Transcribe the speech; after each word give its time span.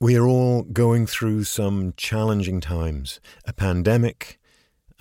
We 0.00 0.16
are 0.16 0.26
all 0.26 0.62
going 0.62 1.06
through 1.06 1.44
some 1.44 1.94
challenging 1.96 2.60
times 2.60 3.20
a 3.44 3.52
pandemic, 3.52 4.40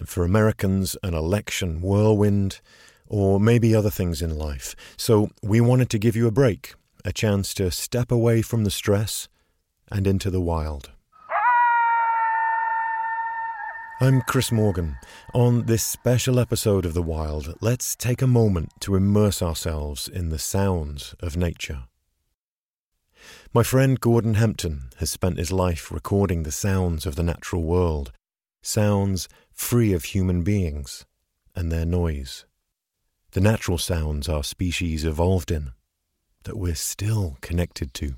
for 0.06 0.24
Americans, 0.24 0.96
an 1.02 1.16
election 1.16 1.82
whirlwind, 1.82 2.62
or 3.08 3.40
maybe 3.40 3.74
other 3.74 3.90
things 3.90 4.22
in 4.22 4.38
life. 4.38 4.76
So 4.96 5.30
we 5.42 5.60
wanted 5.62 5.90
to 5.90 6.00
give 6.00 6.16
you 6.16 6.28
a 6.28 6.32
break, 6.32 6.76
a 7.04 7.12
chance 7.12 7.56
to 7.56 7.72
step 7.72 8.12
away 8.12 8.44
from 8.44 8.66
the 8.66 8.72
stress 8.72 9.28
and 9.92 10.06
into 10.06 10.30
the 10.30 10.42
wild. 10.42 10.92
I'm 14.00 14.22
Chris 14.22 14.52
Morgan. 14.52 14.98
On 15.34 15.66
this 15.66 15.84
special 15.84 16.40
episode 16.40 16.86
of 16.86 16.94
The 16.94 17.02
Wild, 17.02 17.56
let's 17.62 17.96
take 17.96 18.22
a 18.22 18.28
moment 18.28 18.70
to 18.82 18.96
immerse 18.96 19.42
ourselves 19.42 20.08
in 20.08 20.30
the 20.30 20.40
sounds 20.40 21.16
of 21.20 21.36
nature. 21.36 21.86
My 23.56 23.62
friend 23.62 24.02
Gordon 24.02 24.34
Hempton 24.34 24.90
has 24.98 25.12
spent 25.12 25.38
his 25.38 25.52
life 25.52 25.92
recording 25.92 26.42
the 26.42 26.52
sounds 26.52 27.06
of 27.06 27.16
the 27.16 27.22
natural 27.22 27.62
world, 27.62 28.12
sounds 28.64 29.30
free 29.52 29.94
of 29.94 30.06
human 30.06 30.42
beings 30.42 31.06
and 31.56 31.72
their 31.72 31.86
noise. 31.86 32.46
The 33.34 33.42
natural 33.42 33.78
sounds 33.78 34.28
our 34.28 34.44
species 34.44 35.06
evolved 35.06 35.52
in, 35.52 35.74
that 36.46 36.58
we're 36.58 36.74
still 36.74 37.38
connected 37.42 37.94
to. 37.94 38.16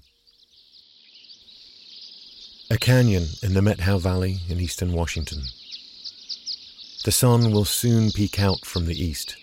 A 2.71 2.77
canyon 2.77 3.25
in 3.43 3.55
the 3.55 3.61
Methow 3.61 3.99
Valley 3.99 4.37
in 4.47 4.61
eastern 4.61 4.93
Washington. 4.93 5.41
The 7.03 7.11
sun 7.11 7.51
will 7.51 7.65
soon 7.65 8.11
peek 8.11 8.39
out 8.39 8.65
from 8.65 8.85
the 8.85 8.95
east. 8.95 9.35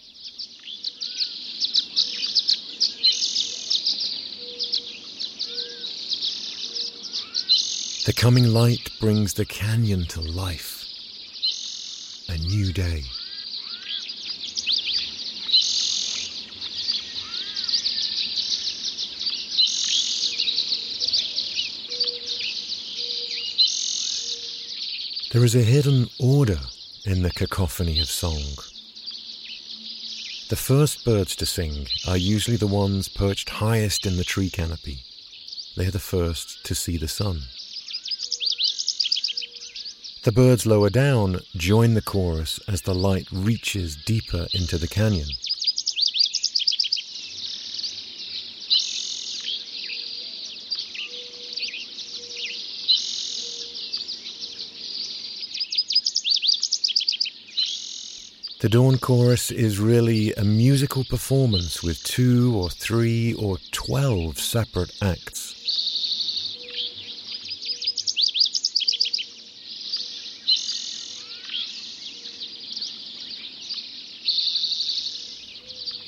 The 8.05 8.13
coming 8.13 8.53
light 8.53 8.91
brings 8.99 9.35
the 9.35 9.45
canyon 9.45 10.07
to 10.07 10.21
life. 10.21 10.85
A 12.29 12.37
new 12.37 12.73
day. 12.73 13.05
There 25.31 25.45
is 25.45 25.55
a 25.55 25.63
hidden 25.63 26.09
order 26.19 26.59
in 27.05 27.23
the 27.23 27.31
cacophony 27.31 28.01
of 28.01 28.11
song. 28.11 28.43
The 30.49 30.57
first 30.57 31.05
birds 31.05 31.37
to 31.37 31.47
sing 31.47 31.87
are 32.09 32.17
usually 32.17 32.57
the 32.57 32.67
ones 32.67 33.07
perched 33.07 33.49
highest 33.49 34.07
in 34.07 34.17
the 34.17 34.25
tree 34.25 34.51
canopy. 34.51 35.05
They 35.77 35.87
are 35.87 35.93
the 35.93 36.01
first 36.01 36.67
to 36.67 36.75
see 36.75 36.97
the 36.97 37.07
sun. 37.07 37.43
The 40.25 40.31
birds 40.31 40.67
lower 40.67 40.89
down 40.89 41.41
join 41.57 41.95
the 41.95 42.01
chorus 42.01 42.61
as 42.69 42.83
the 42.83 42.95
light 42.95 43.27
reaches 43.33 43.97
deeper 43.97 44.47
into 44.55 44.79
the 44.79 44.87
canyon. 44.87 45.27
The 58.61 58.69
Dawn 58.69 58.99
Chorus 58.99 59.51
is 59.51 59.81
really 59.81 60.33
a 60.35 60.45
musical 60.45 61.03
performance 61.03 61.83
with 61.83 62.01
two 62.05 62.55
or 62.55 62.71
three 62.71 63.35
or 63.35 63.59
twelve 63.73 64.39
separate 64.39 64.93
acts. 65.03 65.42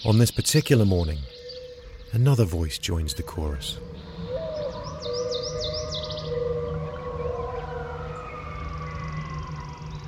On 0.06 0.18
this 0.18 0.30
particular 0.30 0.84
morning, 0.84 1.20
another 2.12 2.44
voice 2.44 2.76
joins 2.76 3.14
the 3.14 3.22
chorus. 3.22 3.78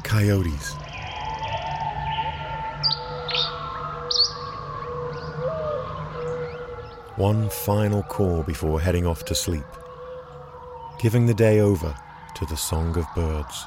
Coyotes. 0.02 0.74
One 7.16 7.48
final 7.48 8.02
call 8.02 8.42
before 8.42 8.78
heading 8.78 9.06
off 9.06 9.24
to 9.24 9.34
sleep, 9.34 9.64
giving 11.00 11.24
the 11.24 11.32
day 11.32 11.60
over 11.60 11.96
to 12.34 12.44
the 12.44 12.56
song 12.56 12.98
of 12.98 13.06
birds. 13.14 13.64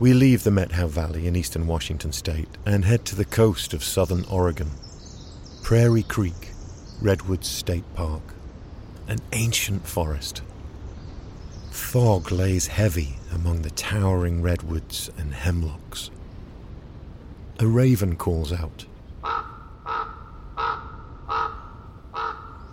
We 0.00 0.14
leave 0.14 0.44
the 0.44 0.50
Methow 0.50 0.88
Valley 0.88 1.26
in 1.26 1.36
eastern 1.36 1.66
Washington 1.66 2.12
state 2.12 2.48
and 2.64 2.86
head 2.86 3.04
to 3.04 3.14
the 3.14 3.26
coast 3.26 3.74
of 3.74 3.84
southern 3.84 4.24
Oregon. 4.30 4.70
Prairie 5.62 6.04
Creek, 6.04 6.52
Redwoods 7.02 7.48
State 7.48 7.84
Park, 7.92 8.22
an 9.08 9.18
ancient 9.32 9.86
forest. 9.86 10.40
Fog 11.70 12.32
lays 12.32 12.68
heavy 12.68 13.16
among 13.30 13.60
the 13.60 13.72
towering 13.72 14.40
redwoods 14.40 15.10
and 15.18 15.34
hemlocks. 15.34 16.10
A 17.58 17.66
raven 17.66 18.16
calls 18.16 18.54
out. 18.54 18.86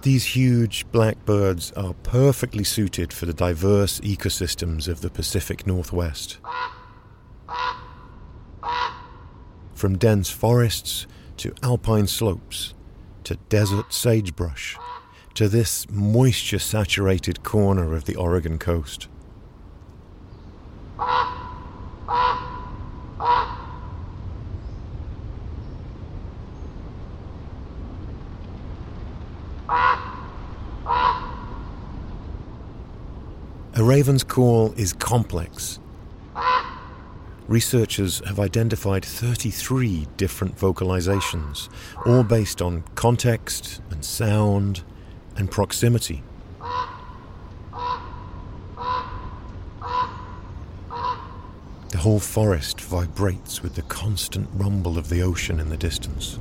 These 0.04 0.24
huge 0.24 0.90
black 0.94 1.26
birds 1.26 1.74
are 1.74 1.94
perfectly 2.04 2.64
suited 2.64 3.12
for 3.12 3.26
the 3.26 3.34
diverse 3.34 4.00
ecosystems 4.00 4.88
of 4.88 5.02
the 5.02 5.10
Pacific 5.10 5.68
Northwest. 5.68 6.38
From 9.78 9.96
dense 10.00 10.32
forests 10.32 11.06
to 11.38 11.54
alpine 11.62 12.08
slopes 12.08 12.74
to 13.26 13.36
desert 13.48 13.94
sagebrush 13.94 14.76
to 15.36 15.48
this 15.48 15.88
moisture 15.92 16.58
saturated 16.58 17.44
corner 17.44 17.94
of 17.94 18.06
the 18.06 18.16
Oregon 18.16 18.58
coast. 18.58 19.08
A 33.76 33.84
raven's 33.84 34.24
call 34.24 34.72
is 34.72 34.92
complex 34.94 35.78
researchers 37.48 38.22
have 38.26 38.40
identified 38.40 39.06
33 39.06 40.08
different 40.18 40.58
vocalizations, 40.58 41.70
all 42.06 42.24
based 42.24 42.62
on 42.62 42.84
context 42.96 43.82
and 43.90 44.04
sound 44.04 44.84
and 45.36 45.50
proximity. 45.50 46.24
The 51.90 51.98
whole 52.00 52.20
forest 52.20 52.82
vibrates 52.82 53.64
with 53.64 53.76
the 53.76 53.82
constant 53.84 54.50
rumble 54.54 54.98
of 54.98 55.10
the 55.10 55.22
ocean 55.22 55.60
in 55.60 55.70
the 55.70 55.78
distance. 55.78 56.38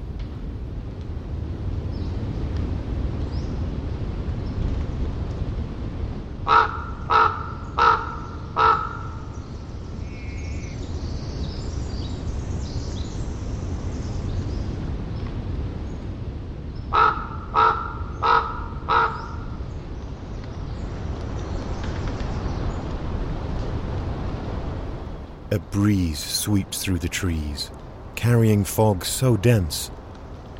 A 25.52 25.60
breeze 25.60 26.18
sweeps 26.18 26.82
through 26.82 26.98
the 26.98 27.08
trees, 27.08 27.70
carrying 28.16 28.64
fog 28.64 29.04
so 29.04 29.36
dense 29.36 29.92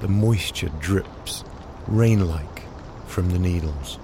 the 0.00 0.06
moisture 0.06 0.70
drips, 0.78 1.42
rain 1.88 2.28
like, 2.28 2.62
from 3.08 3.30
the 3.30 3.38
needles. 3.40 3.98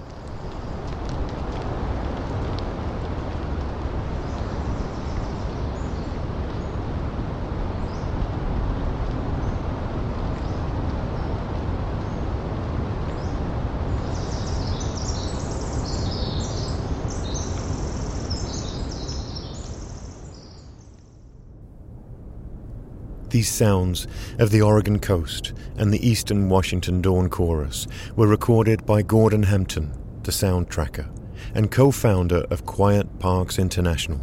These 23.33 23.49
sounds 23.49 24.05
of 24.37 24.51
the 24.51 24.61
Oregon 24.61 24.99
coast 24.99 25.53
and 25.75 25.91
the 25.91 26.07
eastern 26.07 26.49
Washington 26.49 27.01
dawn 27.01 27.31
chorus 27.31 27.87
were 28.15 28.27
recorded 28.27 28.85
by 28.85 29.01
Gordon 29.01 29.41
Hempton, 29.41 29.91
the 30.21 30.31
sound 30.31 30.69
tracker, 30.69 31.09
and 31.55 31.71
co 31.71 31.89
founder 31.89 32.45
of 32.51 32.67
Quiet 32.67 33.17
Parks 33.17 33.57
International. 33.57 34.21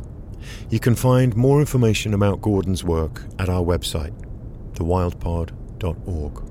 You 0.68 0.78
can 0.78 0.94
find 0.94 1.34
more 1.34 1.58
information 1.58 2.14
about 2.14 2.40
Gordon's 2.40 2.84
work 2.84 3.24
at 3.40 3.48
our 3.48 3.64
website, 3.64 4.14
thewildpod.org. 4.74 6.44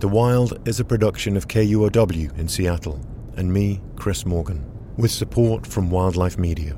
The 0.00 0.08
Wild 0.08 0.68
is 0.68 0.80
a 0.80 0.84
production 0.84 1.36
of 1.36 1.46
KUOW 1.46 2.36
in 2.36 2.48
Seattle 2.48 3.00
and 3.36 3.52
me, 3.52 3.80
Chris 3.94 4.26
Morgan, 4.26 4.68
with 4.96 5.12
support 5.12 5.64
from 5.64 5.90
Wildlife 5.92 6.38
Media. 6.38 6.76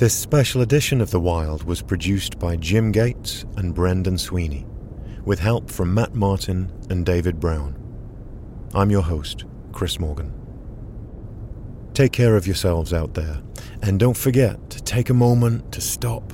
This 0.00 0.14
special 0.14 0.62
edition 0.62 1.02
of 1.02 1.10
The 1.10 1.20
Wild 1.20 1.64
was 1.64 1.82
produced 1.82 2.38
by 2.38 2.56
Jim 2.56 2.90
Gates 2.90 3.44
and 3.58 3.74
Brendan 3.74 4.16
Sweeney, 4.16 4.64
with 5.26 5.40
help 5.40 5.70
from 5.70 5.92
Matt 5.92 6.14
Martin 6.14 6.72
and 6.88 7.04
David 7.04 7.38
Brown. 7.38 7.76
I'm 8.72 8.90
your 8.90 9.02
host, 9.02 9.44
Chris 9.72 10.00
Morgan. 10.00 10.32
Take 11.92 12.12
care 12.12 12.34
of 12.34 12.46
yourselves 12.46 12.94
out 12.94 13.12
there, 13.12 13.42
and 13.82 14.00
don't 14.00 14.16
forget 14.16 14.70
to 14.70 14.82
take 14.82 15.10
a 15.10 15.14
moment 15.14 15.70
to 15.72 15.82
stop 15.82 16.32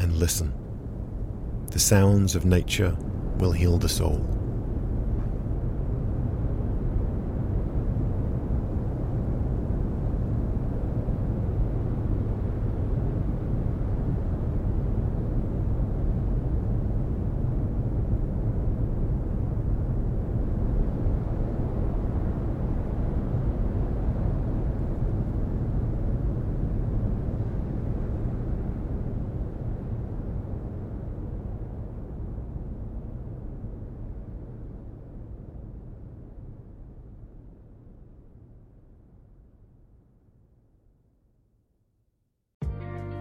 and 0.00 0.16
listen. 0.16 0.52
The 1.70 1.78
sounds 1.78 2.34
of 2.34 2.44
nature 2.44 2.96
will 3.38 3.52
heal 3.52 3.78
the 3.78 3.88
soul. 3.88 4.35